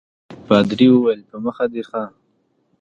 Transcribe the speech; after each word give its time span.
پادري 0.47 0.87
وویل 0.91 1.21
په 1.29 1.37
مخه 1.45 1.65
دي 1.73 1.81
ښه. 1.89 2.03